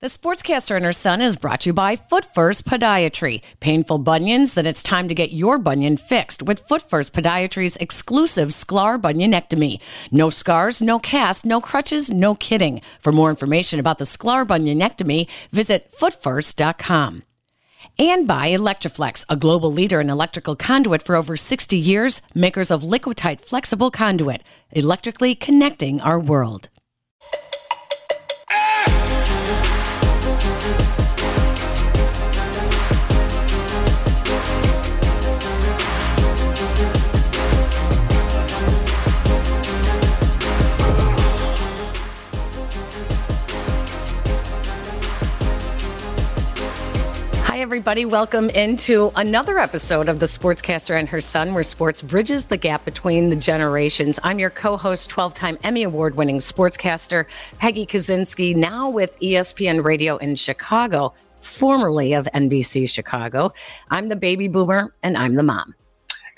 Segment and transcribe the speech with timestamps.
[0.00, 3.42] The Sportscaster and her son is brought to you by Foot First Podiatry.
[3.58, 4.54] Painful bunions?
[4.54, 9.80] Then it's time to get your bunion fixed with Foot First Podiatry's exclusive Sklar bunionectomy.
[10.12, 12.80] No scars, no cast, no crutches, no kidding.
[13.00, 17.24] For more information about the Sklar bunionectomy, visit footfirst.com.
[17.98, 22.84] And by Electri-Flex, a global leader in electrical conduit for over 60 years, makers of
[22.84, 26.68] Liquatite flexible conduit, electrically connecting our world.
[47.58, 48.04] Hi, everybody.
[48.04, 52.84] Welcome into another episode of The Sportscaster and Her Son, where sports bridges the gap
[52.84, 54.20] between the generations.
[54.22, 57.24] I'm your co host, 12 time Emmy Award winning sportscaster,
[57.58, 63.52] Peggy Kusinski, now with ESPN Radio in Chicago, formerly of NBC Chicago.
[63.90, 65.74] I'm the baby boomer and I'm the mom.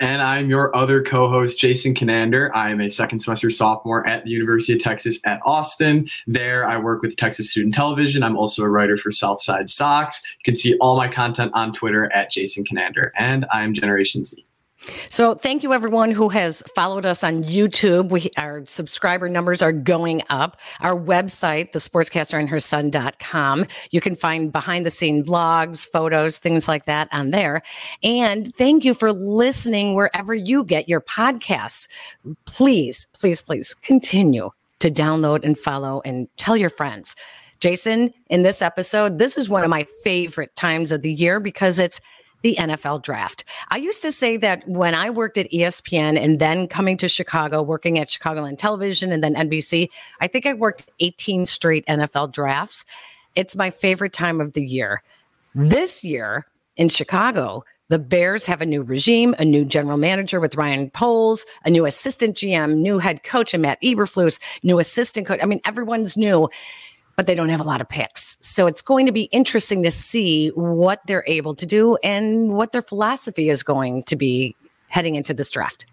[0.01, 2.53] And I'm your other co host, Jason Conander.
[2.55, 6.09] I am a second semester sophomore at the University of Texas at Austin.
[6.25, 8.23] There, I work with Texas Student Television.
[8.23, 10.23] I'm also a writer for Southside Sox.
[10.39, 13.11] You can see all my content on Twitter at Jason Conander.
[13.15, 14.43] And I'm Generation Z.
[15.09, 18.09] So thank you everyone who has followed us on YouTube.
[18.09, 20.57] We our subscriber numbers are going up.
[20.79, 23.65] Our website, the sportscaster and her son.com.
[23.91, 27.61] You can find behind the scene blogs, photos, things like that on there.
[28.01, 31.87] And thank you for listening wherever you get your podcasts.
[32.45, 37.15] Please, please, please continue to download and follow and tell your friends.
[37.59, 41.77] Jason, in this episode, this is one of my favorite times of the year because
[41.77, 42.01] it's
[42.41, 43.43] the NFL draft.
[43.69, 47.61] I used to say that when I worked at ESPN and then coming to Chicago,
[47.61, 49.89] working at Chicagoland Television and then NBC,
[50.19, 52.85] I think I worked 18 straight NFL drafts.
[53.35, 55.03] It's my favorite time of the year.
[55.53, 56.47] This year
[56.77, 61.45] in Chicago, the Bears have a new regime, a new general manager with Ryan Poles,
[61.65, 65.41] a new assistant GM, new head coach, and Matt Eberflus, new assistant coach.
[65.43, 66.49] I mean, everyone's new
[67.21, 68.35] but they don't have a lot of picks.
[68.41, 72.71] So it's going to be interesting to see what they're able to do and what
[72.71, 74.55] their philosophy is going to be
[74.87, 75.85] heading into this draft.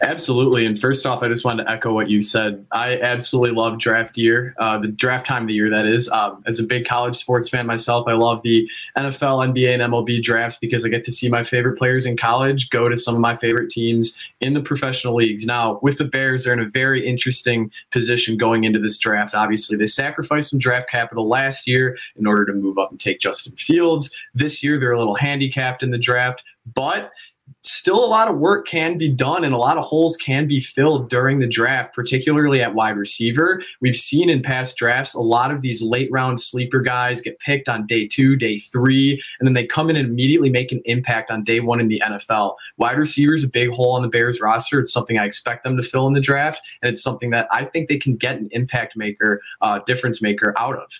[0.00, 0.66] Absolutely.
[0.66, 2.64] And first off, I just wanted to echo what you said.
[2.72, 6.08] I absolutely love draft year, uh, the draft time of the year, that is.
[6.08, 10.22] Um, as a big college sports fan myself, I love the NFL, NBA, and MLB
[10.22, 13.20] drafts because I get to see my favorite players in college go to some of
[13.20, 15.44] my favorite teams in the professional leagues.
[15.44, 19.34] Now, with the Bears, they're in a very interesting position going into this draft.
[19.34, 23.20] Obviously, they sacrificed some draft capital last year in order to move up and take
[23.20, 24.14] Justin Fields.
[24.34, 26.44] This year, they're a little handicapped in the draft,
[26.74, 27.12] but
[27.62, 30.60] still a lot of work can be done and a lot of holes can be
[30.60, 33.62] filled during the draft, particularly at wide receiver.
[33.80, 37.68] We've seen in past drafts a lot of these late round sleeper guys get picked
[37.68, 41.30] on day two, day three, and then they come in and immediately make an impact
[41.30, 42.54] on day one in the NFL.
[42.76, 44.80] Wide receiver is a big hole on the Bears roster.
[44.80, 47.64] It's something I expect them to fill in the draft, and it's something that I
[47.64, 50.90] think they can get an impact maker, uh, difference maker out of.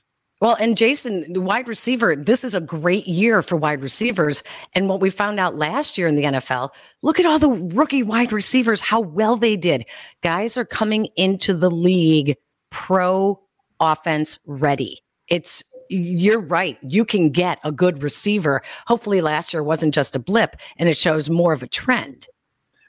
[0.41, 4.43] Well, and Jason, the wide receiver, this is a great year for wide receivers.
[4.75, 6.71] And what we found out last year in the NFL,
[7.03, 9.87] look at all the rookie wide receivers, how well they did.
[10.23, 12.37] Guys are coming into the league
[12.71, 13.39] pro
[13.81, 14.99] offense ready.
[15.29, 16.77] It's you're right.
[16.83, 18.61] You can get a good receiver.
[18.87, 22.27] Hopefully, last year wasn't just a blip and it shows more of a trend.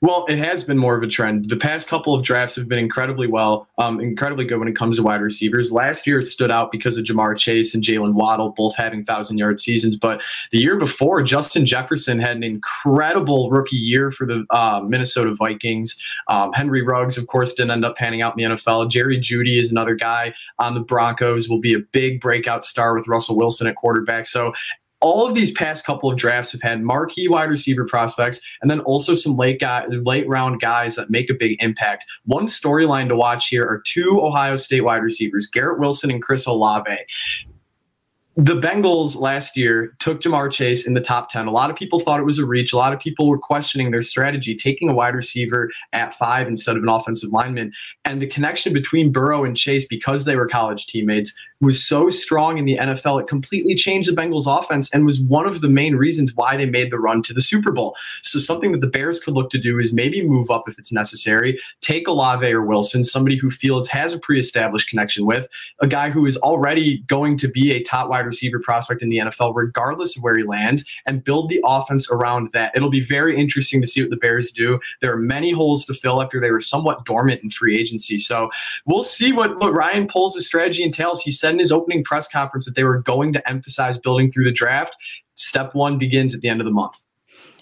[0.02, 1.50] Well, it has been more of a trend.
[1.50, 4.98] The past couple of drafts have been incredibly well, um, incredibly good when it comes
[4.98, 5.72] to wide receivers.
[5.72, 9.60] Last year stood out because of Ja'Marr Chase and Jalen Waddle both having thousand yard
[9.60, 9.98] seasons.
[9.98, 10.22] But
[10.52, 16.00] the year before, Justin Jefferson had an incredible rookie year for the uh, Minnesota Vikings.
[16.28, 18.92] Um, Henry Ruggs, of course, didn't end up panning out in the NFL.
[18.92, 21.50] Jerry Jeudy is another guy on the Broncos.
[21.50, 24.28] Will be a big breakout star with Russell Wilson at quarterback.
[24.28, 24.54] So
[25.00, 28.80] all of these past couple of drafts have had marquee wide receiver prospects and then
[28.82, 32.06] also some late guy, late round guys that make a big impact.
[32.26, 36.46] One storyline to watch here are two Ohio State wide receivers, Garrett Wilson and Chris
[36.46, 36.98] Olave
[38.40, 41.48] the Bengals last year took Ja'Marr Chase in the top 10.
[41.48, 42.72] A lot of people thought it was a reach.
[42.72, 46.78] A lot of people were questioning their strategy, taking a wide receiver at five instead
[46.78, 47.74] of an offensive lineman.
[48.06, 52.58] And the connection between Burrow and Chase, because they were college teammates, was so strong
[52.58, 53.22] in the NFL.
[53.22, 56.66] It completely changed the Bengals offense and was one of the main reasons why they
[56.66, 57.96] made the run to the Super Bowl.
[58.22, 60.92] So, something that the Bears could look to do is maybe move up if it's
[60.92, 65.48] necessary, take Olave or Wilson, somebody who Fields has a pre established connection with,
[65.82, 69.18] a guy who is already going to be a top wide receiver prospect in the
[69.18, 72.72] NFL, regardless of where he lands, and build the offense around that.
[72.76, 74.80] It'll be very interesting to see what the Bears do.
[75.02, 78.20] There are many holes to fill after they were somewhat dormant in free agency.
[78.20, 78.50] So
[78.86, 81.22] we'll see what, what Ryan Poles' strategy entails.
[81.22, 84.46] He said in his opening press conference that they were going to emphasize building through
[84.46, 84.96] the draft.
[85.36, 87.00] Step one begins at the end of the month.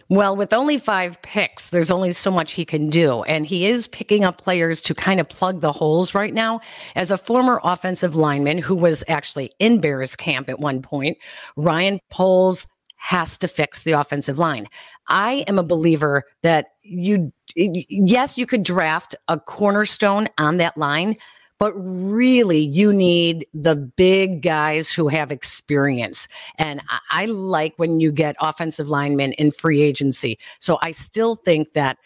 [0.08, 3.24] Well, with only five picks, there's only so much he can do.
[3.24, 6.60] And he is picking up players to kind of plug the holes right now.
[6.96, 11.18] As a former offensive lineman who was actually in Bears camp at one point,
[11.56, 12.68] Ryan Poles
[12.98, 14.68] has to fix the offensive line.
[15.08, 21.16] I am a believer that you, yes, you could draft a cornerstone on that line,
[21.60, 26.28] but really you need the big guys who have experience.
[26.58, 30.38] And I, like when you get offensive linemen in free agency.
[30.60, 31.98] So I still think that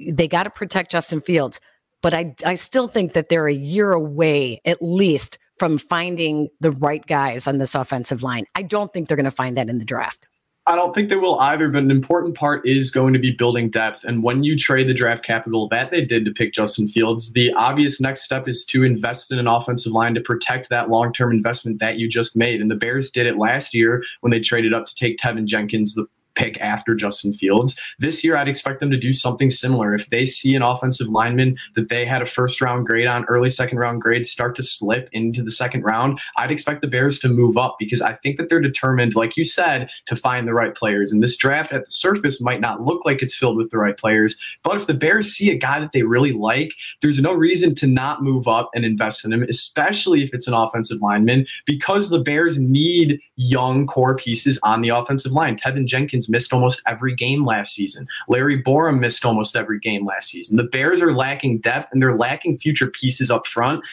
[0.00, 1.60] they got to protect Justin Fields,
[2.02, 6.72] but I, I still think that they're a year away at least from finding the
[6.72, 8.44] right guys on this offensive line.
[8.54, 10.26] I don't think they're going to find that in the draft.
[10.66, 13.68] I don't think they will either, but an important part is going to be building
[13.68, 14.02] depth.
[14.02, 17.52] And when you trade the draft capital that they did to pick Justin Fields, the
[17.52, 21.32] obvious next step is to invest in an offensive line to protect that long term
[21.32, 22.62] investment that you just made.
[22.62, 25.94] And the Bears did it last year when they traded up to take Teven Jenkins,
[25.94, 27.78] the pick after Justin Fields.
[27.98, 29.94] This year, I'd expect them to do something similar.
[29.94, 33.50] If they see an offensive lineman that they had a first round grade on, early
[33.50, 37.28] second round grade, start to slip into the second round, I'd expect the Bears to
[37.28, 40.74] move up because I think that they're determined, like you said, to find the right
[40.74, 41.12] players.
[41.12, 43.96] And this draft at the surface might not look like it's filled with the right
[43.96, 47.74] players, but if the Bears see a guy that they really like, there's no reason
[47.76, 52.10] to not move up and invest in him, especially if it's an offensive lineman, because
[52.10, 55.56] the Bears need young core pieces on the offensive line.
[55.56, 58.06] Teven Jenkins missed almost every game last season.
[58.28, 60.56] Larry Borom missed almost every game last season.
[60.56, 63.84] The Bears are lacking depth and they're lacking future pieces up front.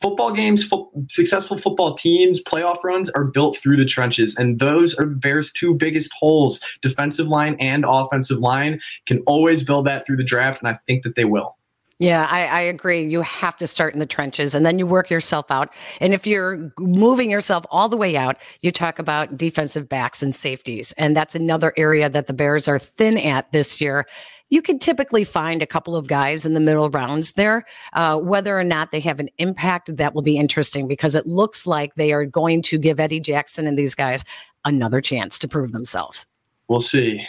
[0.00, 4.94] Football games, fo- successful football teams, playoff runs are built through the trenches, and those
[4.96, 6.60] are the Bears' two biggest holes.
[6.82, 11.04] Defensive line and offensive line can always build that through the draft, and I think
[11.04, 11.56] that they will.
[12.00, 13.06] Yeah, I, I, agree.
[13.06, 15.72] You have to start in the trenches and then you work yourself out.
[16.00, 20.34] And if you're moving yourself all the way out, you talk about defensive backs and
[20.34, 20.92] safeties.
[20.98, 24.06] And that's another area that the Bears are thin at this year.
[24.50, 27.64] You can typically find a couple of guys in the middle rounds there.
[27.92, 31.66] Uh, whether or not they have an impact, that will be interesting because it looks
[31.66, 34.24] like they are going to give Eddie Jackson and these guys
[34.64, 36.26] another chance to prove themselves.
[36.68, 37.24] We'll see.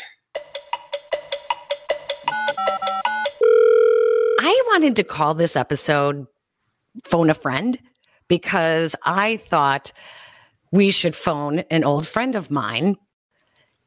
[4.75, 6.27] Wanted to call this episode
[7.05, 7.79] Phone a Friend
[8.27, 9.93] because I thought
[10.73, 12.97] we should phone an old friend of mine.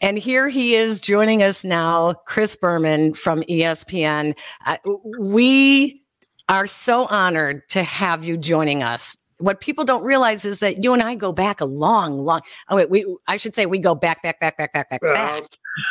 [0.00, 4.34] And here he is joining us now, Chris Berman from ESPN.
[4.64, 4.78] Uh,
[5.18, 6.02] we
[6.48, 9.14] are so honored to have you joining us.
[9.36, 12.40] What people don't realize is that you and I go back a long, long.
[12.70, 15.44] Oh wait, we I should say we go back, back, back, back, back, back, back.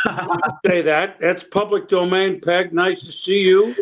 [0.65, 1.19] say that.
[1.19, 2.41] That's public domain.
[2.41, 3.75] Peg, nice to see you.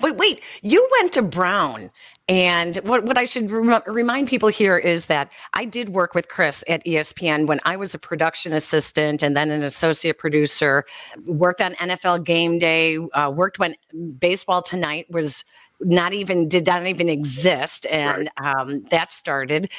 [0.00, 1.90] but wait, you went to Brown
[2.28, 6.28] and what, what I should rem- remind people here is that I did work with
[6.28, 10.84] Chris at ESPN when I was a production assistant and then an associate producer,
[11.24, 13.76] worked on NFL game day, uh, worked when
[14.18, 15.44] Baseball Tonight was
[15.80, 18.56] not even did not even exist, and right.
[18.56, 19.70] um, that started.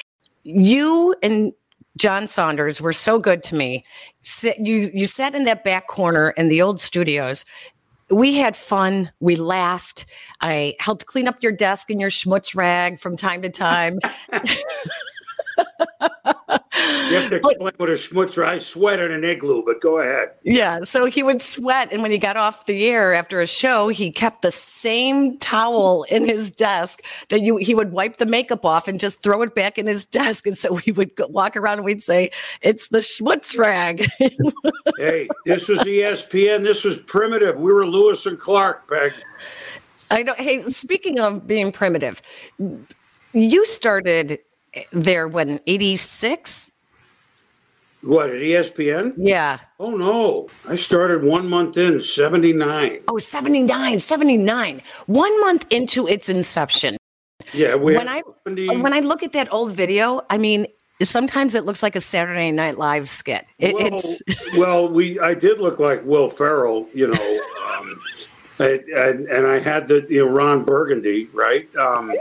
[0.43, 1.53] You and
[1.98, 3.84] John Saunders were so good to me.
[4.58, 7.46] You you sat in that back corner in the old studios.
[8.10, 9.12] We had fun.
[9.19, 10.05] We laughed.
[10.41, 14.00] I helped clean up your desk and your schmutz rag from time to time.
[17.09, 18.45] You have to explain what a schmutzer.
[18.45, 20.29] I sweat in an igloo, but go ahead.
[20.43, 23.88] Yeah, so he would sweat, and when he got off the air after a show,
[23.88, 28.63] he kept the same towel in his desk that you he would wipe the makeup
[28.63, 31.57] off and just throw it back in his desk, and so we would go, walk
[31.57, 32.29] around and we'd say,
[32.62, 34.07] "It's the schmutz rag."
[34.98, 36.63] hey, this was ESPN.
[36.63, 37.57] This was primitive.
[37.57, 39.13] We were Lewis and Clark, Peg.
[40.12, 40.36] I know.
[40.38, 42.21] Hey, speaking of being primitive,
[43.33, 44.39] you started
[44.91, 46.71] there when 86
[48.01, 49.59] what at espn yeah.
[49.77, 50.48] Oh no.
[50.67, 56.98] I started one month in 79 oh 79 79 one month into its inception.
[57.53, 58.77] Yeah when i 70...
[58.77, 60.65] when i look at that old video i mean
[61.03, 63.45] sometimes it looks like a saturday night live skit.
[63.57, 64.21] It, well, it's
[64.57, 67.39] well we i did look like will ferrell you know
[67.77, 68.01] um,
[68.59, 71.73] and, and I had the you know Ron Burgundy, right?
[71.75, 72.13] Um,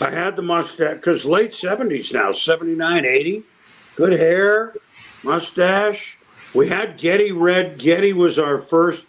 [0.00, 3.42] I had the mustache because late seventies now, 79, 80,
[3.96, 4.74] good hair,
[5.22, 6.18] mustache.
[6.54, 7.78] We had Getty Red.
[7.78, 9.04] Getty was our first,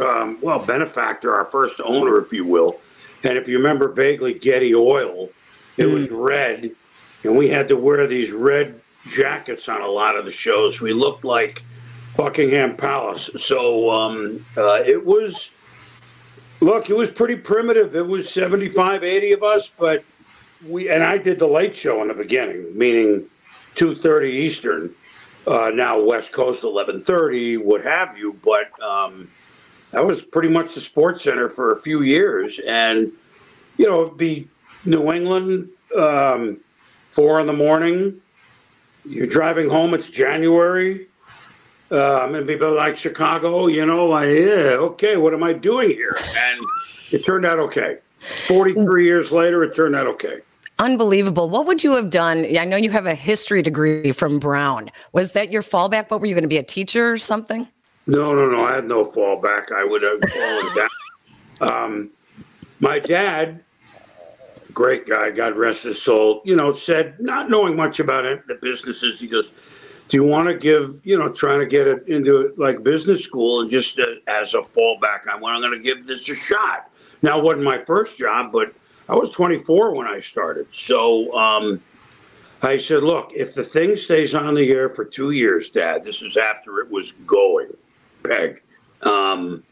[0.00, 2.80] um, well, benefactor, our first owner, if you will.
[3.22, 5.28] And if you remember vaguely, Getty Oil,
[5.76, 5.94] it mm.
[5.94, 6.72] was red,
[7.22, 10.80] and we had to wear these red jackets on a lot of the shows.
[10.80, 11.62] We looked like
[12.16, 13.30] Buckingham Palace.
[13.36, 15.51] So um, uh, it was
[16.62, 17.96] Look, it was pretty primitive.
[17.96, 20.04] It was 75, 80 of us, but
[20.64, 23.24] we and I did the late show in the beginning, meaning
[23.74, 24.94] 2:30 Eastern.
[25.44, 28.38] Uh, now West Coast 11:30, what have you.
[28.44, 29.28] But um,
[29.90, 33.10] that was pretty much the Sports Center for a few years, and
[33.76, 34.48] you know, it'd be
[34.84, 36.58] New England, um,
[37.10, 38.20] four in the morning.
[39.04, 39.94] You're driving home.
[39.94, 41.08] It's January.
[41.92, 45.52] Uh, I'm going to be like Chicago, you know, like, yeah, okay, what am I
[45.52, 46.16] doing here?
[46.34, 46.58] And
[47.10, 47.98] it turned out okay.
[48.46, 50.38] 43 years later, it turned out okay.
[50.78, 51.50] Unbelievable.
[51.50, 52.46] What would you have done?
[52.58, 54.90] I know you have a history degree from Brown.
[55.12, 56.10] Was that your fallback?
[56.10, 57.68] What were you going to be a teacher or something?
[58.06, 58.64] No, no, no.
[58.64, 59.70] I had no fallback.
[59.70, 60.88] I would have fallen down.
[61.60, 62.10] Um,
[62.80, 63.62] my dad,
[64.72, 68.58] great guy, God rest his soul, you know, said, not knowing much about it, the
[68.60, 69.52] businesses, he goes,
[70.12, 73.62] do you want to give, you know, trying to get it into like business school
[73.62, 76.90] and just uh, as a fallback, I want, I'm going to give this a shot.
[77.22, 78.74] Now, it wasn't my first job, but
[79.08, 80.66] I was 24 when I started.
[80.70, 81.80] So um,
[82.60, 86.20] I said, look, if the thing stays on the air for two years, Dad, this
[86.20, 87.70] is after it was going,
[88.22, 88.62] Peg.
[89.00, 89.62] Um,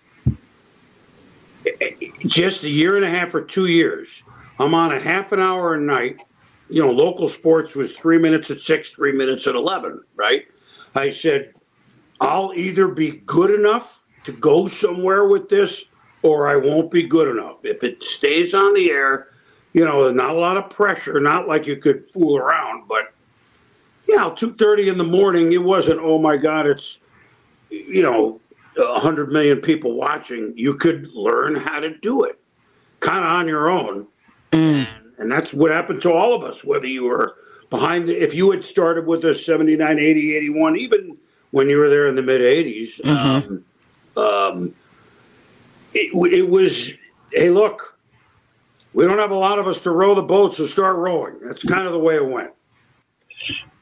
[2.20, 4.23] just a year and a half or two years.
[4.59, 6.23] I'm on a half an hour a night
[6.71, 10.47] you know, local sports was three minutes at six, three minutes at 11, right?
[10.95, 11.55] I said,
[12.21, 15.87] I'll either be good enough to go somewhere with this
[16.23, 17.57] or I won't be good enough.
[17.65, 19.29] If it stays on the air,
[19.73, 23.15] you know, not a lot of pressure, not like you could fool around, but
[24.07, 27.00] you know, 2.30 in the morning, it wasn't, oh my God, it's,
[27.71, 28.41] you know,
[28.77, 30.53] 100 million people watching.
[30.57, 32.41] You could learn how to do it
[33.00, 34.07] kind of on your own.
[34.53, 34.87] Mm.
[34.87, 37.35] And that's what happened to all of us, whether you were
[37.69, 41.17] behind, if you had started with us 79, 80, 81, even
[41.50, 44.19] when you were there in the mid 80s, mm-hmm.
[44.19, 44.75] um, um,
[45.93, 46.93] it, it was,
[47.33, 47.99] hey, look,
[48.93, 51.39] we don't have a lot of us to row the boat, so start rowing.
[51.43, 52.50] That's kind of the way it went.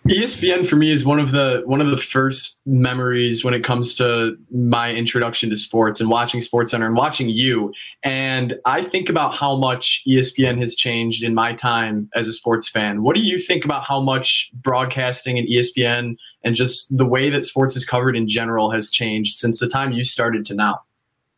[0.09, 3.95] ESPN for me is one of the one of the first memories when it comes
[3.97, 7.73] to my introduction to sports and watching Sports Center and watching you.
[8.03, 12.69] And I think about how much ESPN has changed in my time as a sports
[12.69, 13.03] fan.
[13.03, 17.45] What do you think about how much broadcasting and ESPN and just the way that
[17.45, 20.81] sports is covered in general has changed since the time you started to now?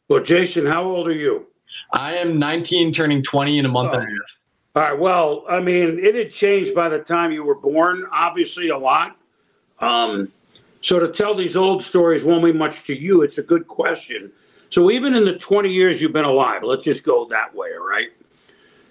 [0.09, 1.47] Well, Jason, how old are you?
[1.93, 3.99] I am 19, turning 20 in a month oh.
[3.99, 4.11] and a oh.
[4.11, 4.40] half.
[4.77, 4.99] All right.
[4.99, 9.17] Well, I mean, it had changed by the time you were born, obviously, a lot.
[9.81, 10.31] Um,
[10.81, 13.23] so to tell these old stories won't mean much to you.
[13.23, 14.31] It's a good question.
[14.71, 17.87] So even in the 20 years you've been alive, let's just go that way, all
[17.87, 18.09] right?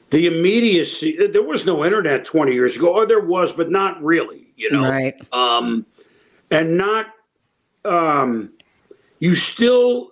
[0.10, 4.48] The immediacy, there was no internet 20 years ago, or there was, but not really,
[4.58, 4.82] you know?
[4.82, 5.16] Right.
[5.32, 5.86] Um,
[6.52, 7.14] and not,
[7.86, 8.52] um,
[9.20, 10.12] you still,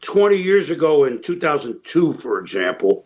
[0.00, 3.04] 20 years ago in 2002, for example,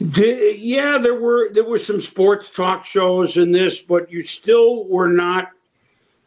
[0.00, 4.84] did, yeah, there were there were some sports talk shows in this, but you still
[4.84, 5.50] were not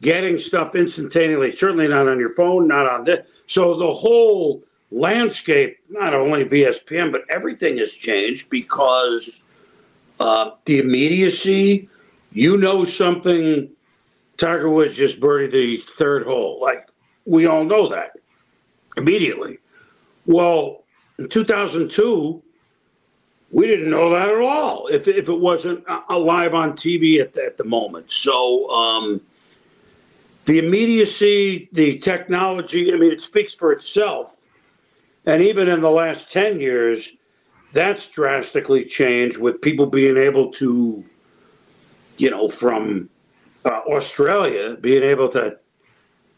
[0.01, 1.51] getting stuff instantaneously.
[1.51, 3.25] Certainly not on your phone, not on this.
[3.47, 9.41] So the whole landscape, not only ESPN, but everything has changed because
[10.19, 11.89] uh, the immediacy,
[12.31, 13.69] you know something,
[14.37, 16.59] Tiger Woods just birdied the third hole.
[16.61, 16.89] Like,
[17.25, 18.11] we all know that
[18.97, 19.57] immediately.
[20.25, 20.83] Well,
[21.17, 22.43] in 2002,
[23.53, 27.35] we didn't know that at all if, if it wasn't uh, live on TV at
[27.35, 28.11] the, at the moment.
[28.11, 29.21] So, um,
[30.45, 34.43] the immediacy, the technology, I mean, it speaks for itself.
[35.25, 37.11] And even in the last 10 years,
[37.71, 41.05] that's drastically changed with people being able to,
[42.17, 43.09] you know, from
[43.63, 45.57] uh, Australia, being able to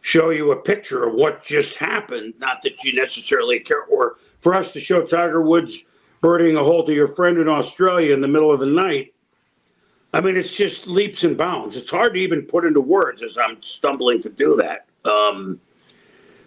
[0.02, 2.36] show you a picture of what just happened.
[2.38, 5.84] Not that you necessarily care, or for us to show Tiger Woods
[6.26, 9.14] birding a hole to your friend in Australia in the middle of the night
[10.16, 11.76] I mean, it's just leaps and bounds.
[11.76, 14.86] It's hard to even put into words as I'm stumbling to do that.
[15.04, 15.60] Um,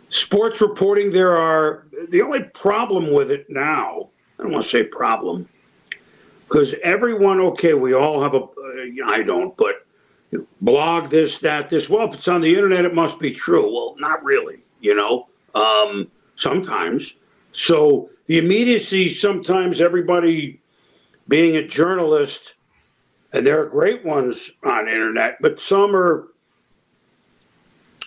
[0.09, 4.09] sports reporting, there are the only problem with it now.
[4.39, 5.51] I don't want to say problem
[6.49, 8.39] because everyone, okay, we all have a.
[8.39, 9.87] Uh, I don't, but
[10.63, 11.91] blog this, that, this.
[11.91, 13.71] Well, if it's on the internet, it must be true.
[13.71, 15.29] Well, not really, you know.
[15.55, 17.13] Um, sometimes.
[17.53, 20.61] So the immediacy, sometimes everybody
[21.27, 22.55] being a journalist
[23.33, 26.29] and there are great ones on internet, but some are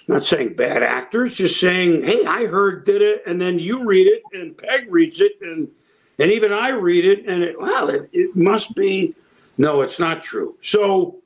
[0.08, 4.08] not saying bad actors, just saying, "Hey, I heard did it," and then you read
[4.08, 5.68] it, and Peg reads it, and
[6.18, 9.16] and even I read it, and it, well, it, it must be.
[9.58, 10.56] No, it's not true.
[10.62, 11.18] So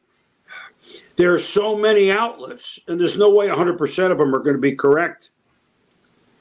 [1.16, 4.62] there are so many outlets, and there's no way 100% of them are going to
[4.62, 5.30] be correct.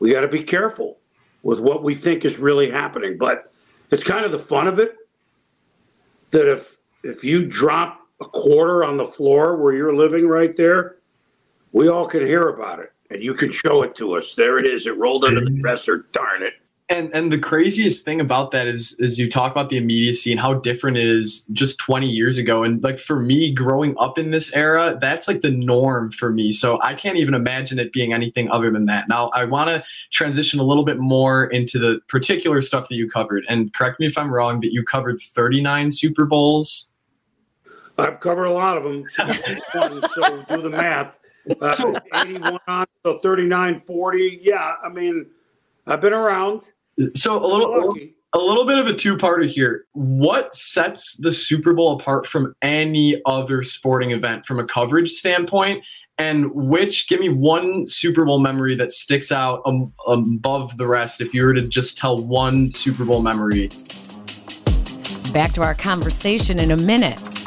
[0.00, 0.98] We got to be careful
[1.44, 3.52] with what we think is really happening, but
[3.90, 4.96] it's kind of the fun of it
[6.32, 10.96] that if if you drop a quarter on the floor where you're living right there,
[11.72, 14.34] we all can hear about it and you can show it to us.
[14.34, 14.86] There it is.
[14.86, 16.06] It rolled under the dresser.
[16.12, 16.54] Darn it.
[16.90, 20.38] And and the craziest thing about that is is you talk about the immediacy and
[20.38, 22.62] how different it is just 20 years ago.
[22.62, 26.52] And like for me, growing up in this era, that's like the norm for me.
[26.52, 29.08] So I can't even imagine it being anything other than that.
[29.08, 33.08] Now I want to transition a little bit more into the particular stuff that you
[33.08, 33.44] covered.
[33.48, 36.90] And correct me if I'm wrong, but you covered 39 Super Bowls
[37.98, 39.04] I've covered a lot of them.
[39.12, 41.18] so do the math.
[41.60, 44.40] Uh, 81 on, so 39, 40.
[44.42, 45.26] Yeah, I mean,
[45.86, 46.62] I've been around.
[47.14, 47.94] So a little,
[48.34, 49.84] a little bit of a two-parter here.
[49.92, 55.84] What sets the Super Bowl apart from any other sporting event from a coverage standpoint?
[56.16, 61.20] And which, give me one Super Bowl memory that sticks out um, above the rest
[61.20, 63.70] if you were to just tell one Super Bowl memory.
[65.32, 67.43] Back to our conversation in a minute.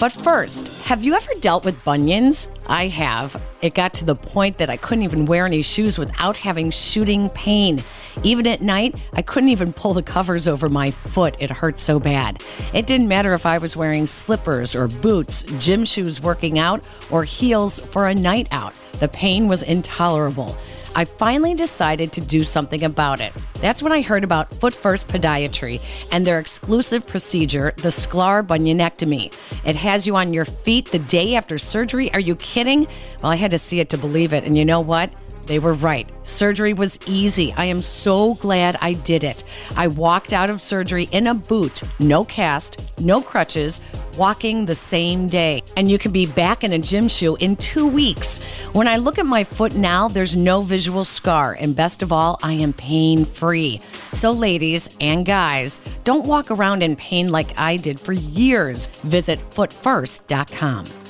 [0.00, 2.46] But first, have you ever dealt with bunions?
[2.68, 3.42] I have.
[3.62, 7.30] It got to the point that I couldn't even wear any shoes without having shooting
[7.30, 7.82] pain.
[8.22, 11.36] Even at night, I couldn't even pull the covers over my foot.
[11.40, 12.44] It hurt so bad.
[12.72, 17.24] It didn't matter if I was wearing slippers or boots, gym shoes working out, or
[17.24, 18.74] heels for a night out.
[19.00, 20.56] The pain was intolerable.
[20.94, 23.32] I finally decided to do something about it.
[23.60, 25.80] That's when I heard about Foot First Podiatry
[26.10, 29.32] and their exclusive procedure, the Sklar bunionectomy.
[29.64, 32.12] It has you on your feet the day after surgery.
[32.14, 32.86] Are you kidding?
[33.22, 34.44] Well, I had to see it to believe it.
[34.44, 35.14] And you know what?
[35.48, 36.06] They were right.
[36.24, 37.54] Surgery was easy.
[37.56, 39.44] I am so glad I did it.
[39.76, 43.80] I walked out of surgery in a boot, no cast, no crutches,
[44.14, 45.62] walking the same day.
[45.76, 48.38] And you can be back in a gym shoe in two weeks.
[48.74, 51.56] When I look at my foot now, there's no visual scar.
[51.58, 53.78] And best of all, I am pain free.
[54.12, 58.88] So, ladies and guys, don't walk around in pain like I did for years.
[59.02, 61.07] Visit footfirst.com.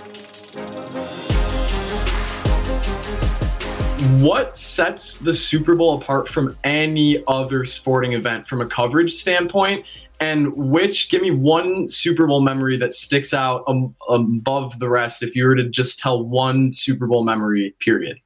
[4.20, 9.84] what sets the Super Bowl apart from any other sporting event from a coverage standpoint?
[10.20, 15.22] And which, give me one Super Bowl memory that sticks out um, above the rest
[15.22, 18.18] if you were to just tell one Super Bowl memory, period.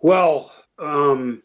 [0.00, 1.42] Well, um,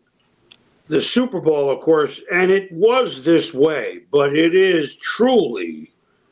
[0.87, 5.91] the Super Bowl, of course, and it was this way, but it is truly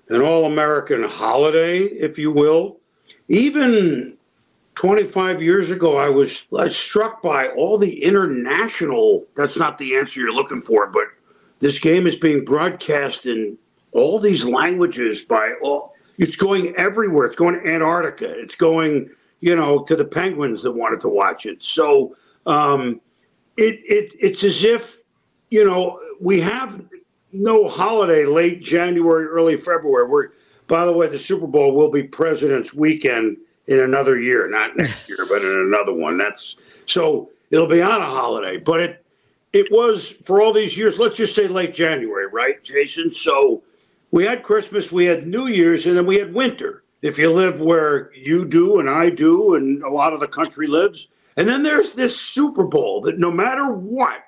[0.09, 2.79] an all American holiday, if you will.
[3.27, 4.14] Even
[4.75, 9.25] 25 years ago, I was, struck by all the international.
[9.35, 11.05] That's not the answer you're looking for, but
[11.59, 13.57] this game is being broadcast in
[13.93, 15.93] all these languages by all.
[16.17, 17.25] It's going everywhere.
[17.25, 18.39] It's going to Antarctica.
[18.39, 19.09] It's going,
[19.39, 21.63] you know, to the Penguins that wanted to watch it.
[21.63, 23.01] So um,
[23.57, 24.97] it, it it's as if,
[25.49, 26.85] you know, we have
[27.31, 30.07] no holiday late January, early February.
[30.07, 30.29] We're,
[30.67, 35.09] by the way, the Super Bowl will be President's Weekend in another year, not next
[35.09, 36.17] year, but in another one.
[36.17, 39.05] That's so it'll be on a holiday, but it
[39.53, 43.13] it was for all these years, let's just say late January, right, Jason?
[43.13, 43.63] So
[44.11, 46.83] we had Christmas, we had New Year's, and then we had winter.
[47.01, 50.67] If you live where you do and I do, and a lot of the country
[50.67, 51.07] lives.
[51.37, 54.23] And then there's this Super Bowl that no matter what,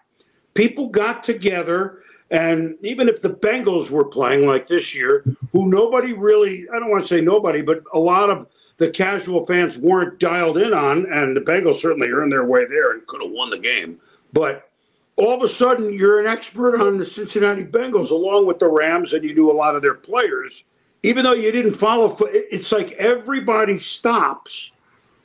[0.54, 2.04] people got together.
[2.32, 6.90] And even if the Bengals were playing like this year, who nobody really, I don't
[6.90, 11.12] want to say nobody, but a lot of the casual fans weren't dialed in on,
[11.12, 14.00] and the Bengals certainly earned their way there and could have won the game.
[14.34, 14.70] But
[15.16, 19.14] all of a sudden, you're an expert on the Cincinnati Bengals along with the Rams,
[19.14, 20.64] and you knew a lot of their players.
[21.02, 24.72] Even though you didn't follow, it's like everybody stops.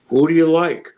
[0.09, 0.89] Who do you like?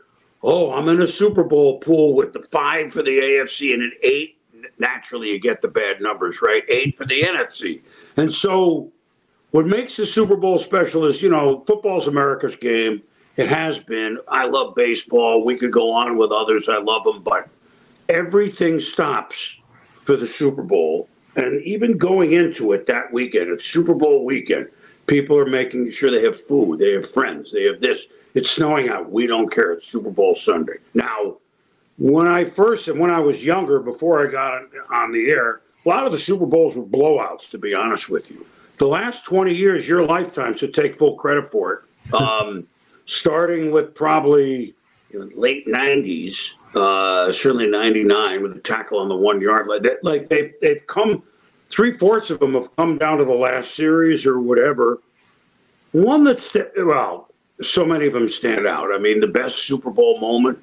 [0.42, 3.92] Oh, I'm in a Super Bowl pool with the five for the AFC and an
[4.02, 4.38] eight.
[4.78, 6.62] Naturally, you get the bad numbers, right?
[6.68, 7.82] Eight for the NFC.
[8.16, 8.92] And so
[9.54, 13.04] what makes the Super Bowl special is, you know, football's America's game.
[13.36, 14.18] It has been.
[14.26, 15.44] I love baseball.
[15.44, 16.68] We could go on with others.
[16.68, 17.48] I love them, but
[18.08, 19.60] everything stops
[19.94, 21.08] for the Super Bowl.
[21.36, 24.70] And even going into it that weekend, it's Super Bowl weekend,
[25.06, 28.08] people are making sure they have food, they have friends, they have this.
[28.34, 29.12] It's snowing out.
[29.12, 29.70] We don't care.
[29.70, 30.78] It's Super Bowl Sunday.
[30.94, 31.36] Now,
[31.96, 34.62] when I first and when I was younger, before I got
[34.92, 38.32] on the air, a lot of the Super Bowls were blowouts, to be honest with
[38.32, 38.44] you
[38.78, 41.80] the last 20 years, your lifetime, should take full credit for it.
[42.12, 42.66] Um,
[43.06, 44.74] starting with probably
[45.10, 49.82] you know, late 90s, uh, certainly 99 with the tackle on the one yard line.
[49.82, 51.22] Like, like they've, they've come,
[51.70, 55.00] three fourths of them have come down to the last series or whatever.
[55.92, 57.30] One that's, well,
[57.62, 58.92] so many of them stand out.
[58.92, 60.58] I mean, the best Super Bowl moment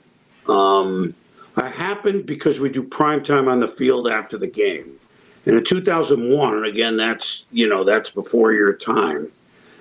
[0.47, 1.15] um,
[1.56, 5.00] happened because we do prime time on the field after the game.
[5.45, 9.32] And in 2001, and again, that's, you know, that's before your time.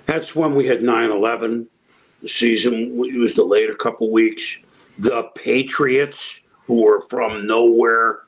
[0.05, 1.67] That's when we had 9 11.
[2.23, 4.57] The season was delayed a couple weeks.
[4.97, 8.21] The Patriots, who were from nowhere,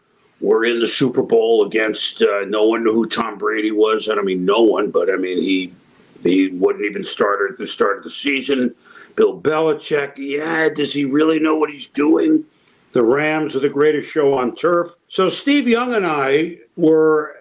[0.44, 4.10] were in the Super Bowl against uh, no one knew who Tom Brady was.
[4.10, 5.74] I mean no one, but I mean he
[6.22, 8.76] he wouldn't even start at the start of the season.
[9.16, 12.46] Bill Belichick, yeah, does he really know what he's doing?
[12.94, 14.96] The Rams are the greatest show on turf.
[15.10, 17.36] So Steve Young and I were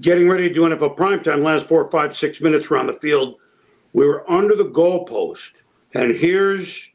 [0.00, 3.36] getting ready to do NFL primetime last four, five, six minutes around the field.
[3.92, 5.50] We were under the goalpost.
[5.94, 6.88] And here's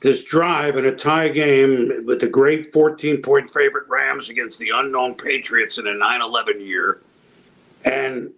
[0.00, 4.70] this drive in a tie game with the great 14 point favorite Rams against the
[4.74, 7.02] unknown Patriots in a 9 11 year.
[7.84, 8.30] And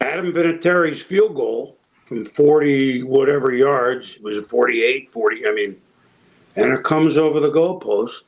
[0.00, 5.46] Adam Vinatieri's field goal from 40 whatever yards was it 48, 40?
[5.46, 5.76] I mean,
[6.56, 8.22] and it comes over the goalpost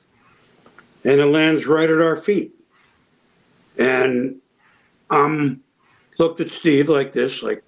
[1.05, 2.53] and it lands right at our feet.
[3.79, 4.37] And
[5.11, 5.61] um
[6.19, 7.63] looked at Steve like this, like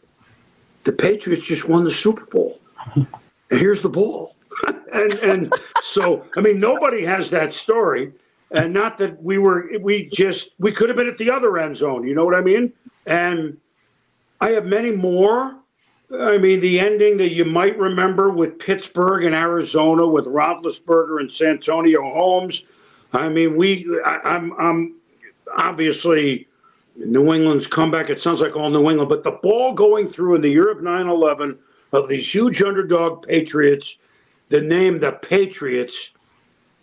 [0.84, 2.60] the Patriots just won the Super Bowl.
[2.94, 3.06] And
[3.50, 4.36] here's the ball.
[4.92, 8.12] and and so I mean nobody has that story.
[8.50, 11.76] And not that we were we just we could have been at the other end
[11.76, 12.72] zone, you know what I mean?
[13.06, 13.56] And
[14.40, 15.56] I have many more.
[16.12, 21.32] I mean, the ending that you might remember with Pittsburgh and Arizona with Roethlisberger and
[21.32, 22.64] Santonio Holmes
[23.12, 24.96] I mean, we, I, I'm, I'm
[25.56, 26.48] obviously
[26.96, 28.10] New England's comeback.
[28.10, 30.82] It sounds like all New England, but the ball going through in the year of
[30.82, 31.58] 9 11
[31.92, 33.98] of these huge underdog Patriots,
[34.48, 36.12] the name the Patriots,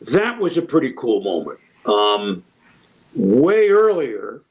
[0.02, 1.60] that was a pretty cool moment.
[1.86, 2.44] Um,
[3.16, 4.42] way earlier,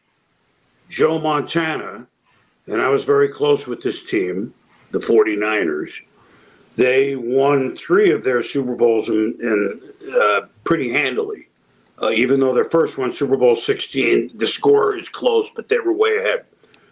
[0.88, 2.06] Joe Montana,
[2.66, 4.52] and I was very close with this team,
[4.90, 5.92] the 49ers.
[6.76, 9.80] They won three of their Super Bowls in
[10.20, 11.47] uh, pretty handily
[12.02, 15.78] uh, even though their first one, Super Bowl 16, the score is close, but they
[15.78, 16.44] were way ahead.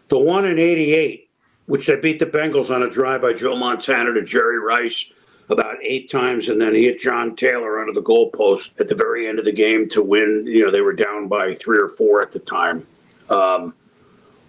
[0.08, 1.30] The one in 88,
[1.66, 5.10] which they beat the Bengals on a drive by Joe Montana to Jerry Rice
[5.48, 9.28] about eight times, and then he hit John Taylor under the goalpost at the very
[9.28, 10.44] end of the game to win.
[10.46, 12.84] You know, they were down by three or four at the time.
[13.30, 13.74] Um,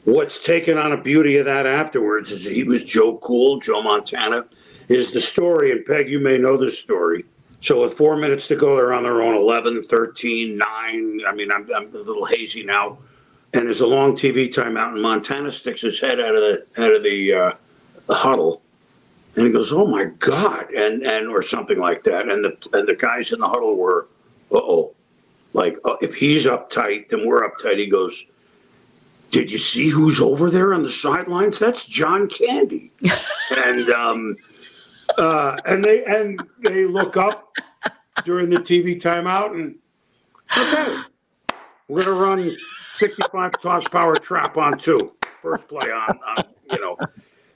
[0.06, 4.46] what's taken on a beauty of that afterwards is he was Joe Cool, Joe Montana,
[4.88, 5.72] is the story.
[5.72, 7.26] And Peg, you may know this story
[7.62, 11.22] so with four minutes to go, they're on their own 11, 13, 9.
[11.28, 13.00] I mean, I'm, I'm a little hazy now.
[13.54, 16.94] And there's a long TV timeout, and Montana sticks his head out of the out
[16.94, 17.52] of the, uh,
[18.06, 18.62] the huddle,
[19.36, 22.28] and he goes, "Oh my God!" and and or something like that.
[22.28, 24.08] And the and the guys in the huddle were,
[24.52, 24.96] "Uh oh,"
[25.54, 27.78] like uh, if he's uptight, then we're uptight.
[27.78, 28.26] He goes,
[29.32, 31.58] "Did you see who's over there on the sidelines?
[31.58, 32.92] That's John Candy,"
[33.58, 34.36] and um,
[35.18, 37.54] uh, and they and they look up
[38.24, 39.76] during the TV timeout and
[40.58, 41.02] okay,
[41.88, 42.52] we're gonna run
[42.98, 46.98] 65 toss power trap on two, first play on, on you know.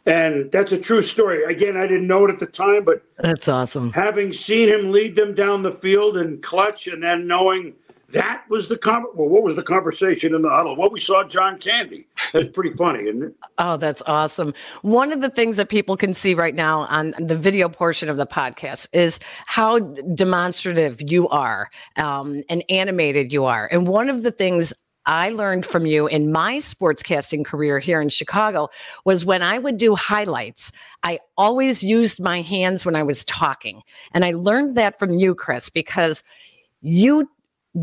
[0.06, 1.44] And that's a true story.
[1.44, 3.92] Again, I didn't know it at the time, but that's awesome.
[3.94, 7.76] Having seen him lead them down the field and clutch, and then knowing
[8.14, 10.76] that was the con- well, what was the conversation in the huddle?
[10.76, 12.08] What we saw John Candy.
[12.34, 13.36] That's pretty funny, isn't it?
[13.64, 14.56] Oh, that's awesome.
[14.82, 18.18] One of the things that people can see right now on the video portion of
[18.18, 23.68] the podcast is how demonstrative you are um, and animated you are.
[23.72, 24.74] And one of the things
[25.06, 28.70] I learned from you in my sportscasting career here in Chicago
[29.06, 30.72] was when I would do highlights,
[31.04, 33.82] I always used my hands when I was talking.
[34.14, 36.24] And I learned that from you, Chris, because
[36.82, 37.30] you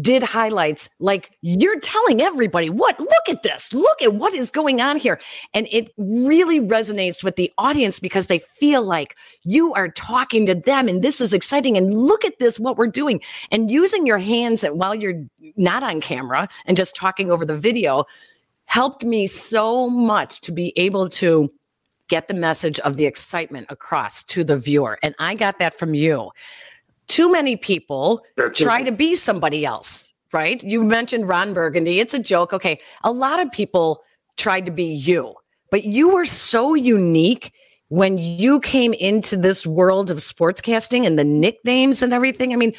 [0.01, 4.81] did highlights like you're telling everybody what look at this look at what is going
[4.81, 5.19] on here.
[5.55, 10.55] And it really resonates with the audience because they feel like you are talking to
[10.55, 13.23] them and this is exciting and look at this what we're doing.
[13.51, 15.25] And using your hands and while you're
[15.57, 18.05] not on camera and just talking over the video
[18.67, 21.51] helped me so much to be able to
[22.09, 24.99] get the message of the excitement across to the viewer.
[25.03, 26.31] And i got that from you
[27.09, 30.63] too many people That's try to be somebody else, right?
[30.63, 32.01] You mentioned Ron Burgundy.
[32.01, 32.53] It's a joke.
[32.53, 32.79] Okay.
[33.03, 34.03] A lot of people
[34.37, 35.35] tried to be you,
[35.71, 37.53] but you were so unique
[37.89, 42.53] when you came into this world of sportscasting and the nicknames and everything.
[42.53, 42.75] I mean,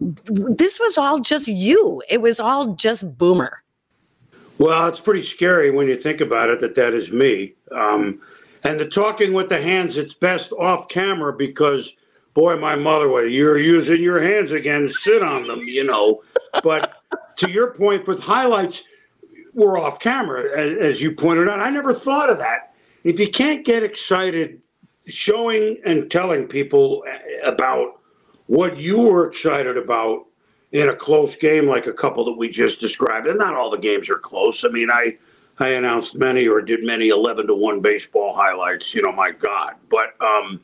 [0.00, 2.02] this was all just you.
[2.08, 3.62] It was all just Boomer.
[4.58, 7.54] Well, it's pretty scary when you think about it that that is me.
[7.70, 8.20] Um,
[8.64, 11.94] and the talking with the hands, it's best off camera because
[12.38, 16.22] boy, my mother was, you're using your hands again, sit on them, you know.
[16.62, 17.02] But
[17.38, 18.84] to your point, with highlights,
[19.54, 21.58] we're off camera, as, as you pointed out.
[21.58, 22.74] I never thought of that.
[23.02, 24.62] If you can't get excited
[25.08, 27.02] showing and telling people
[27.42, 28.00] about
[28.46, 30.26] what you were excited about
[30.70, 33.78] in a close game like a couple that we just described, and not all the
[33.78, 34.64] games are close.
[34.64, 35.18] I mean, I
[35.58, 38.94] I announced many or did many eleven to one baseball highlights.
[38.94, 40.60] You know, my God, but um,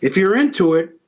[0.00, 0.98] if you're into it,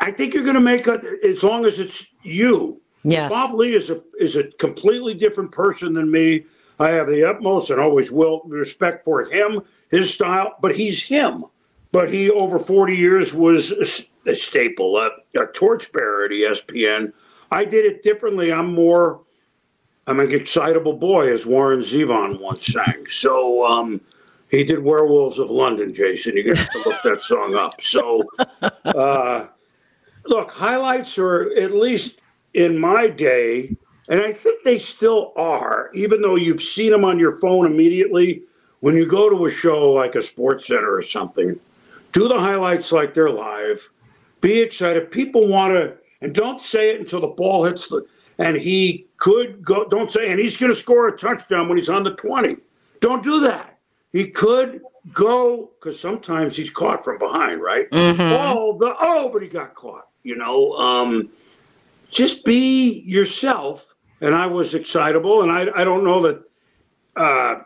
[0.00, 2.80] I think you're going to make it as long as it's you.
[3.02, 3.30] Yes.
[3.30, 6.46] Bob Ley is a is a completely different person than me.
[6.78, 9.60] I have the utmost and always will respect for him,
[9.90, 11.44] his style, but he's him.
[11.92, 15.10] But he, over 40 years, was a, a staple, a,
[15.40, 17.12] a torchbearer at ESPN.
[17.52, 18.52] I did it differently.
[18.52, 19.20] I'm more,
[20.08, 23.06] I'm an excitable boy, as Warren Zevon once sang.
[23.06, 24.00] So, um,
[24.54, 26.34] he did Werewolves of London, Jason.
[26.36, 27.80] You're going to have to look that song up.
[27.80, 28.24] So,
[28.84, 29.46] uh,
[30.26, 32.20] look, highlights are, at least
[32.54, 33.76] in my day,
[34.08, 38.42] and I think they still are, even though you've seen them on your phone immediately.
[38.80, 41.58] When you go to a show like a Sports Center or something,
[42.12, 43.90] do the highlights like they're live.
[44.42, 45.10] Be excited.
[45.10, 48.04] People want to, and don't say it until the ball hits the,
[48.36, 51.88] and he could go, don't say, and he's going to score a touchdown when he's
[51.88, 52.58] on the 20.
[53.00, 53.73] Don't do that
[54.14, 54.80] he could
[55.12, 57.90] go because sometimes he's caught from behind, right?
[57.90, 58.22] Mm-hmm.
[58.22, 60.06] Oh, the oh, but he got caught.
[60.22, 61.30] You know, um,
[62.10, 63.90] just be yourself.
[64.20, 66.42] And I was excitable, and I I don't know that.
[67.16, 67.62] Uh,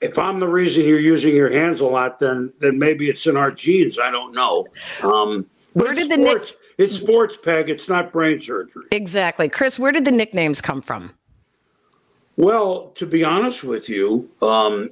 [0.00, 3.36] if I'm the reason you're using your hands a lot, then then maybe it's in
[3.36, 3.98] our genes.
[4.00, 4.66] I don't know.
[5.02, 7.70] Um, where did sports, the nick- it's sports, Peg.
[7.70, 8.86] It's not brain surgery.
[8.90, 9.78] Exactly, Chris.
[9.78, 11.14] Where did the nicknames come from?
[12.36, 14.90] Well, to be honest with you, um,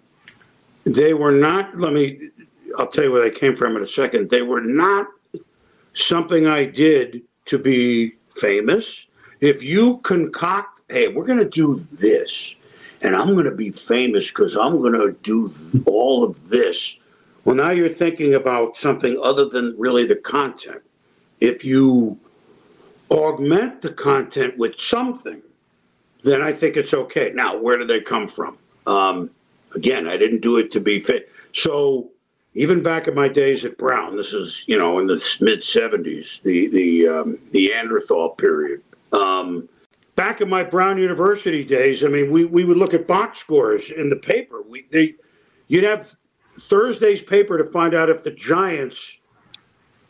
[0.94, 2.30] they were not, let me,
[2.78, 4.30] I'll tell you where they came from in a second.
[4.30, 5.06] They were not
[5.94, 9.06] something I did to be famous.
[9.40, 12.54] If you concoct, hey, we're going to do this,
[13.02, 15.52] and I'm going to be famous because I'm going to do
[15.86, 16.96] all of this.
[17.44, 20.82] Well, now you're thinking about something other than really the content.
[21.40, 22.18] If you
[23.10, 25.40] augment the content with something,
[26.22, 27.32] then I think it's okay.
[27.34, 28.58] Now, where do they come from?
[28.86, 29.30] Um,
[29.74, 31.30] Again, I didn't do it to be fit.
[31.52, 32.10] So
[32.54, 36.42] even back in my days at Brown, this is you know in the mid '70s,
[36.42, 38.82] the the um, the Neanderthal period.
[39.12, 39.68] Um,
[40.16, 43.90] back in my Brown University days, I mean, we, we would look at box scores
[43.90, 44.62] in the paper.
[44.68, 45.14] We they
[45.68, 46.16] you'd have
[46.58, 49.20] Thursday's paper to find out if the Giants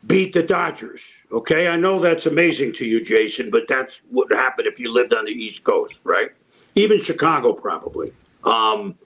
[0.06, 1.12] beat the Dodgers.
[1.30, 5.12] Okay, I know that's amazing to you, Jason, but that's what happened if you lived
[5.12, 6.30] on the East Coast, right?
[6.74, 8.10] Even Chicago, probably.
[8.44, 8.96] Um,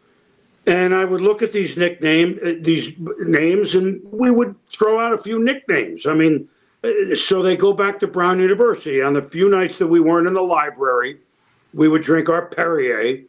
[0.67, 5.13] and I would look at these nickname uh, these names, and we would throw out
[5.13, 6.07] a few nicknames.
[6.07, 6.49] I mean,
[6.83, 9.03] uh, so they go back to Brown University.
[9.03, 11.19] On the few nights that we weren't in the library,
[11.73, 13.25] we would drink our Perrier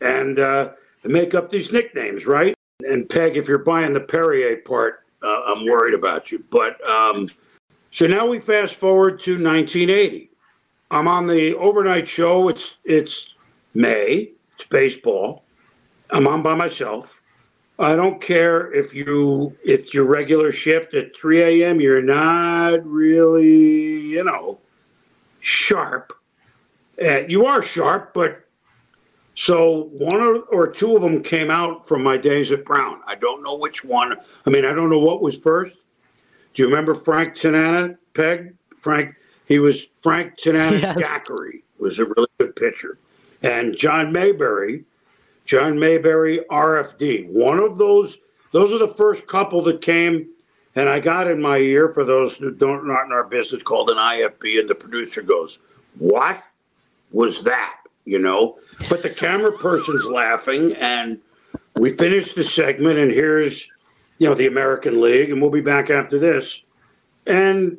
[0.00, 0.70] and uh,
[1.04, 2.54] make up these nicknames, right?
[2.80, 6.44] And Peg, if you're buying the Perrier part, uh, I'm worried about you.
[6.50, 7.30] But um,
[7.90, 10.30] so now we fast forward to 1980.
[10.90, 12.48] I'm on the overnight show.
[12.48, 13.28] It's it's
[13.74, 14.32] May.
[14.56, 15.44] It's baseball.
[16.10, 17.22] I'm on by myself.
[17.78, 21.80] I don't care if you it's your regular shift at 3 a.m.
[21.80, 24.58] You're not really, you know,
[25.40, 26.12] sharp.
[27.04, 28.44] uh, you are sharp, but
[29.34, 33.00] so one or, or two of them came out from my days at Brown.
[33.06, 34.16] I don't know which one.
[34.46, 35.78] I mean, I don't know what was first.
[36.54, 38.54] Do you remember Frank Tanana, Peg?
[38.80, 40.96] Frank, he was Frank Tanana yes.
[40.96, 42.98] Daiquiri was a really good pitcher.
[43.42, 44.84] And John Mayberry,
[45.44, 47.28] John Mayberry RFD.
[47.28, 48.18] One of those,
[48.52, 50.28] those are the first couple that came,
[50.74, 53.90] and I got in my ear for those who don't not in our business called
[53.90, 55.58] an IFB, and the producer goes,
[55.98, 56.42] What
[57.12, 57.80] was that?
[58.04, 58.58] You know?
[58.88, 61.20] But the camera person's laughing, and
[61.76, 63.68] we finished the segment, and here's
[64.18, 66.62] you know the American League, and we'll be back after this.
[67.26, 67.78] And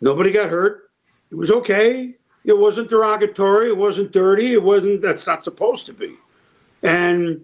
[0.00, 0.90] nobody got hurt.
[1.30, 2.14] It was okay.
[2.44, 3.68] It wasn't derogatory.
[3.68, 4.52] It wasn't dirty.
[4.52, 5.02] It wasn't.
[5.02, 6.16] That's not supposed to be.
[6.82, 7.40] And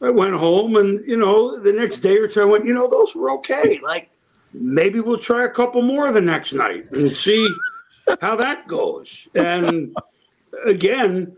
[0.00, 2.64] I went home, and you know, the next day or two, I went.
[2.64, 3.80] You know, those were okay.
[3.82, 4.08] Like
[4.52, 7.48] maybe we'll try a couple more the next night and see
[8.20, 9.28] how that goes.
[9.34, 9.94] And
[10.64, 11.36] again,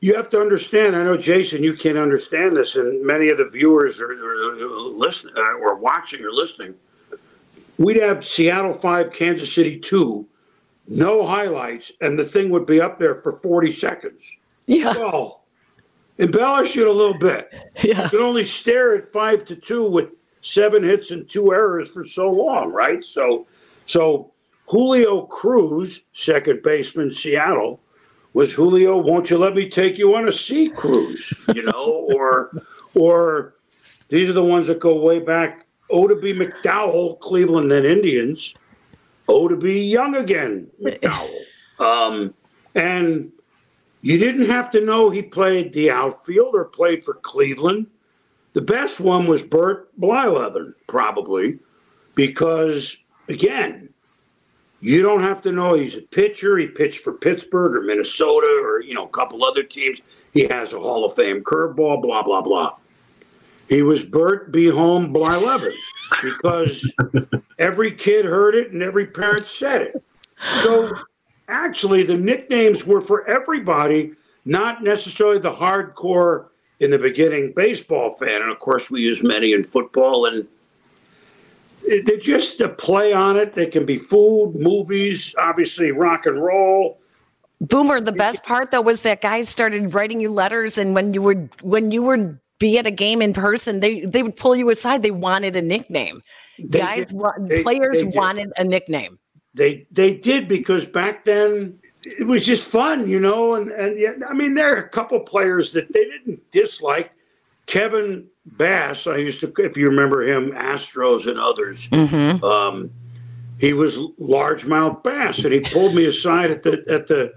[0.00, 0.96] you have to understand.
[0.96, 5.34] I know, Jason, you can't understand this, and many of the viewers are, are listening
[5.36, 6.74] uh, or watching or listening.
[7.78, 10.26] We'd have Seattle five, Kansas City two,
[10.88, 14.22] no highlights, and the thing would be up there for forty seconds.
[14.66, 14.92] Yeah.
[14.92, 15.39] Well,
[16.20, 17.52] embellish it a little bit.
[17.82, 18.04] Yeah.
[18.04, 20.10] You can only stare at five to two with
[20.42, 23.02] seven hits and two errors for so long, right?
[23.04, 23.46] So,
[23.86, 24.32] so
[24.66, 27.80] Julio Cruz, second baseman, Seattle
[28.32, 31.32] was Julio, won't you let me take you on a sea cruise?
[31.54, 32.50] You know, or
[32.94, 33.54] or
[34.08, 35.66] these are the ones that go way back.
[35.90, 38.54] Oddibe McDowell, Cleveland and Indians.
[39.28, 41.40] O to be young again, McDowell.
[41.78, 42.34] Um,
[42.74, 43.32] and
[44.02, 47.86] you didn't have to know he played the outfield or played for Cleveland.
[48.52, 51.58] The best one was Bert Blyleven, probably,
[52.14, 52.96] because
[53.28, 53.90] again,
[54.80, 56.56] you don't have to know he's a pitcher.
[56.56, 60.00] He pitched for Pittsburgh or Minnesota or you know a couple other teams.
[60.32, 62.02] He has a Hall of Fame curveball.
[62.02, 62.76] Blah blah blah.
[63.68, 64.66] He was Bert B.
[64.66, 65.74] Home Blyleven
[66.22, 66.92] because
[67.58, 70.02] every kid heard it and every parent said it.
[70.62, 70.92] So
[71.50, 74.12] actually, the nicknames were for everybody,
[74.44, 76.46] not necessarily the hardcore
[76.78, 78.42] in the beginning baseball fan.
[78.42, 80.46] And of course, we use many in football and
[82.04, 83.54] they're just a play on it.
[83.54, 86.98] They can be food, movies, obviously rock and roll.
[87.60, 91.20] Boomer, the best part though was that guys started writing you letters, and when you
[91.20, 94.70] were when you would be at a game in person, they they would pull you
[94.70, 95.02] aside.
[95.02, 96.22] They wanted a nickname.
[96.58, 99.18] They guys, they, players they wanted a nickname.
[99.54, 103.54] They they did because back then it was just fun, you know.
[103.54, 107.12] And and I mean, there are a couple players that they didn't dislike.
[107.66, 111.88] Kevin Bass, I used to, if you remember him, Astros and others.
[111.90, 112.44] Mm-hmm.
[112.44, 112.90] Um,
[113.58, 117.32] he was largemouth bass, and he pulled me aside at the at the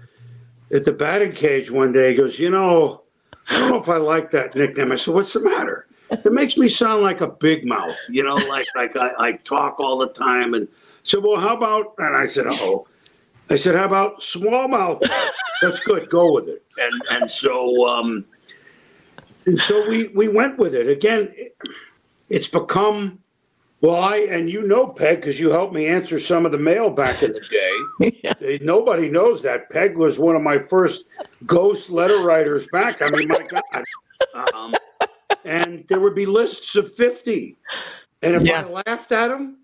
[0.74, 2.12] at the batting cage one day.
[2.12, 3.02] He goes, "You know,
[3.48, 6.56] I don't know if I like that nickname." I said, "What's the matter?" It makes
[6.56, 10.08] me sound like a big mouth, you know, like like I, I talk all the
[10.08, 10.54] time.
[10.54, 10.66] And
[11.04, 12.86] said, "Well, how about?" And I said, "Oh."
[13.48, 15.02] I said, "How about smallmouth?"
[15.62, 16.08] That's good.
[16.10, 16.64] Go with it.
[16.78, 18.24] And and so um,
[19.46, 21.32] and so we we went with it again.
[22.28, 23.20] It's become
[23.84, 26.88] well, I and you know Peg because you helped me answer some of the mail
[26.88, 28.20] back in the day.
[28.24, 28.56] yeah.
[28.62, 31.04] Nobody knows that Peg was one of my first
[31.44, 33.02] ghost letter writers back.
[33.02, 33.84] I mean, my God.
[34.54, 34.74] Um,
[35.44, 37.58] and there would be lists of fifty,
[38.22, 38.62] and if yeah.
[38.62, 39.58] I laughed at them,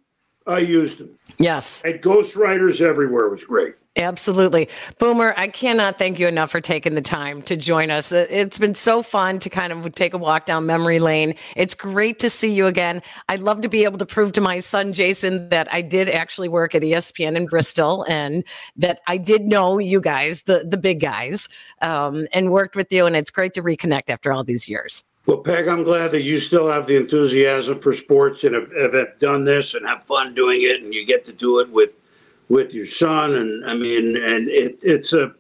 [0.51, 1.17] I used them.
[1.39, 3.75] Yes, and ghostwriters everywhere was great.
[3.97, 4.69] Absolutely.
[5.01, 8.13] Boomer, I cannot thank you enough for taking the time to join us.
[8.13, 11.35] It's been so fun to kind of take a walk down memory lane.
[11.57, 13.03] It's great to see you again.
[13.29, 16.49] I'd love to be able to prove to my son, Jason, that I did actually
[16.49, 18.45] work at ESPN in Bristol and
[18.77, 21.49] that I did know you guys, the, the big guys,
[21.83, 23.07] um, and worked with you.
[23.07, 25.03] And it's great to reconnect after all these years.
[25.31, 29.17] Well, Peg, I'm glad that you still have the enthusiasm for sports and have, have
[29.21, 31.95] done this and have fun doing it, and you get to do it with
[32.49, 33.37] with your son.
[33.37, 35.33] And I mean, and it, it's a,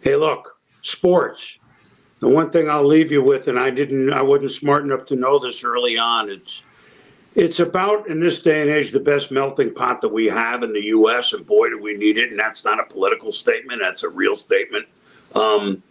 [0.00, 1.58] hey, look, sports.
[2.20, 5.16] The one thing I'll leave you with, and I didn't, I wasn't smart enough to
[5.16, 6.30] know this early on.
[6.30, 6.62] It's,
[7.34, 10.72] it's about in this day and age the best melting pot that we have in
[10.72, 11.34] the U.S.
[11.34, 12.30] And boy, do we need it!
[12.30, 14.86] And that's not a political statement; that's a real statement.
[15.34, 15.82] Um,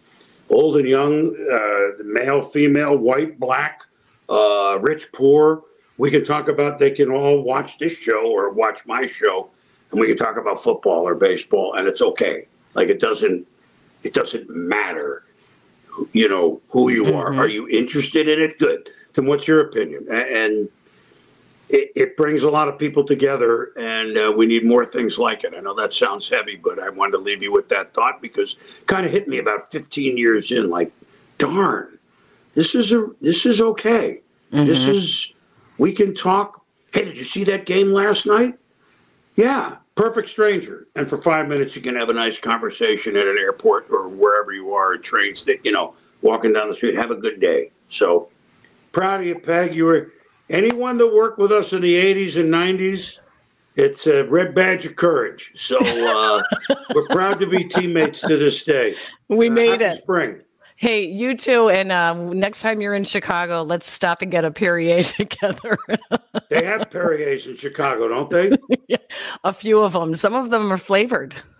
[0.50, 3.84] old and young, uh, male, female, white, black,
[4.30, 5.64] uh, rich, poor.
[5.98, 6.80] We can talk about.
[6.80, 9.50] They can all watch this show or watch my show
[9.96, 12.48] and we can talk about football or baseball, and it's okay.
[12.74, 13.48] Like it doesn't
[14.04, 15.24] it doesn't matter,
[16.12, 17.16] you know, who you mm-hmm.
[17.16, 17.34] are.
[17.36, 18.60] Are you interested in it?
[18.60, 18.90] Good.
[19.14, 20.06] Then what's your opinion?
[20.12, 20.70] And
[21.70, 25.44] it, it, brings a lot of people together, and uh, we need more things like
[25.44, 25.54] it.
[25.56, 28.54] I know that sounds heavy, but I wanted to leave you with that thought because
[28.54, 30.70] it kind of hit me about 15 years in.
[30.70, 30.92] Like,
[31.38, 31.98] darn,
[32.54, 34.22] this is a this is okay.
[34.52, 34.66] Mm-hmm.
[34.66, 35.34] This is
[35.78, 36.64] we can talk.
[36.94, 38.58] Hey, did you see that game last night?
[39.36, 40.88] Yeah, perfect stranger.
[40.96, 44.54] And for five minutes, you can have a nice conversation at an airport or wherever
[44.54, 46.96] you are, trains that you know, walking down the street.
[46.96, 47.72] Have a good day.
[47.90, 48.30] So
[48.92, 49.76] proud of you, Peg.
[49.76, 50.12] You were
[50.50, 53.20] anyone that worked with us in the 80s and 90s,
[53.76, 55.52] it's a red badge of courage.
[55.56, 56.42] So uh,
[56.96, 58.96] we're proud to be teammates to this day.
[59.28, 59.98] We uh, made it.
[59.98, 60.42] Spring.
[60.78, 61.70] Hey, you too.
[61.70, 65.78] And um, next time you're in Chicago, let's stop and get a Perrier together.
[66.50, 68.52] they have Perriers in Chicago, don't they?
[68.88, 68.98] yeah,
[69.44, 70.16] a few of them.
[70.16, 71.34] Some of them are flavored.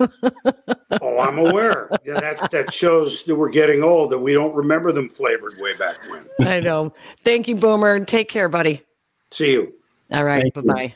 [1.02, 1.90] oh, I'm aware.
[2.04, 4.12] Yeah, that that shows that we're getting old.
[4.12, 6.26] That we don't remember them flavored way back when.
[6.48, 6.94] I know.
[7.24, 8.04] Thank you, Boomer.
[8.04, 8.84] Take care, buddy.
[9.32, 9.74] See you.
[10.12, 10.54] All right.
[10.54, 10.96] Bye bye.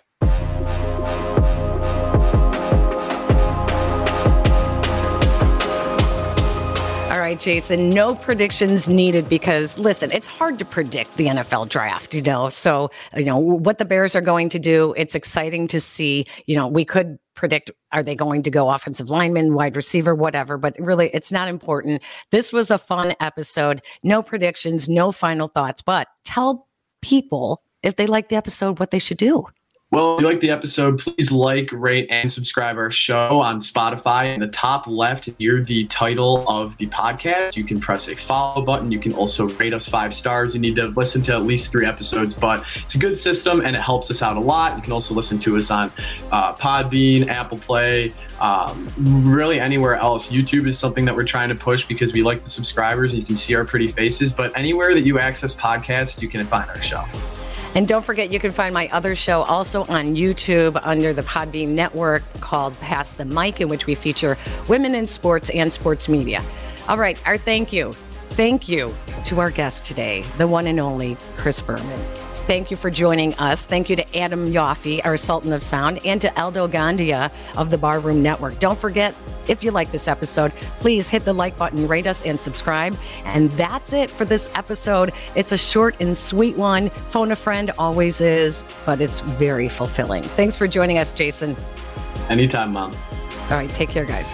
[7.30, 7.92] Right, Jason.
[7.92, 12.50] No predictions needed because, listen, it's hard to predict the NFL draft, you know.
[12.50, 16.26] So, you know, what the Bears are going to do, it's exciting to see.
[16.48, 20.58] You know, we could predict are they going to go offensive lineman, wide receiver, whatever,
[20.58, 22.02] but really it's not important.
[22.32, 23.84] This was a fun episode.
[24.02, 26.68] No predictions, no final thoughts, but tell
[27.04, 29.46] people if they like the episode what they should do.
[29.92, 34.36] Well, if you like the episode, please like, rate, and subscribe our show on Spotify.
[34.36, 38.62] In the top left, near the title of the podcast, you can press a follow
[38.62, 38.92] button.
[38.92, 40.54] You can also rate us five stars.
[40.54, 43.76] You need to listen to at least three episodes, but it's a good system and
[43.76, 44.76] it helps us out a lot.
[44.76, 45.92] You can also listen to us on
[46.32, 50.32] uh, Podbean, Apple Play, um, really anywhere else.
[50.32, 53.26] YouTube is something that we're trying to push because we like the subscribers and you
[53.26, 54.34] can see our pretty faces.
[54.34, 57.04] But anywhere that you access podcasts, you can find our show.
[57.76, 61.70] And don't forget, you can find my other show also on YouTube under the Podbean
[61.70, 66.44] network called Pass the Mic, in which we feature women in sports and sports media.
[66.88, 67.94] All right, our thank you.
[68.32, 68.96] Thank you
[69.26, 72.29] to our guest today, the one and only Chris Berman.
[72.50, 73.68] Thank you for joining us.
[73.68, 77.78] Thank you to Adam Yaffe, our Sultan of Sound, and to Aldo Gandia of the
[77.78, 78.58] Barroom Network.
[78.58, 79.14] Don't forget,
[79.48, 82.98] if you like this episode, please hit the like button, rate us, and subscribe.
[83.24, 85.14] And that's it for this episode.
[85.36, 86.90] It's a short and sweet one.
[86.90, 90.24] Phone a friend always is, but it's very fulfilling.
[90.24, 91.56] Thanks for joining us, Jason.
[92.30, 92.96] Anytime, Mom.
[93.52, 94.34] All right, take care, guys.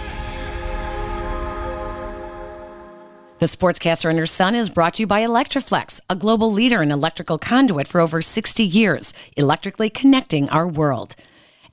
[3.37, 6.89] The Sportscaster and Her Son is brought to you by Electri-Flex, a global leader in
[6.89, 11.17] electrical conduit for over 60 years, electrically connecting our world.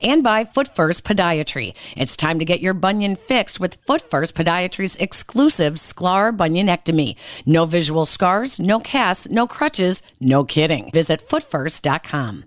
[0.01, 1.73] And by Foot First Podiatry.
[1.95, 7.15] It's time to get your bunion fixed with Foot First Podiatry's exclusive Sklar bunionectomy.
[7.45, 10.91] No visual scars, no casts, no crutches, no kidding.
[10.91, 12.43] Visit footfirst.com.